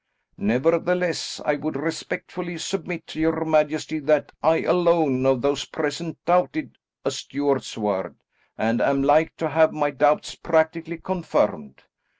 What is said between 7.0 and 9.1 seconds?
a Stuart's word, and am